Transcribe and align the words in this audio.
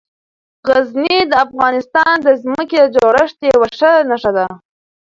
غزني 0.67 1.17
د 1.27 1.33
افغانستان 1.45 2.13
د 2.21 2.27
ځمکې 2.43 2.77
د 2.81 2.85
جوړښت 2.95 3.37
یوه 3.51 3.67
ښه 3.77 3.91
نښه 4.09 4.31
ده. 4.37 4.47